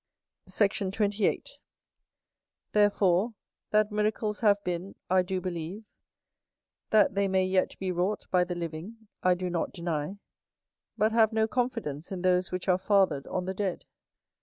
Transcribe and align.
Sect. 0.47 0.79
28. 0.93 1.47
Therefore, 2.71 3.35
that 3.69 3.91
miracles 3.91 4.39
have 4.39 4.57
been, 4.63 4.95
I 5.11 5.21
do 5.21 5.39
believe; 5.39 5.83
that 6.89 7.13
they 7.13 7.27
may 7.27 7.45
yet 7.45 7.77
be 7.77 7.91
wrought 7.91 8.25
by 8.31 8.43
the 8.43 8.55
living, 8.55 9.07
I 9.21 9.35
do 9.35 9.47
not 9.47 9.71
deny: 9.73 10.17
but 10.97 11.11
have 11.11 11.31
no 11.31 11.47
confidence 11.47 12.11
in 12.11 12.23
those 12.23 12.51
which 12.51 12.67
are 12.67 12.79
fathered 12.79 13.27
on 13.27 13.45
the 13.45 13.53
dead. 13.53 13.85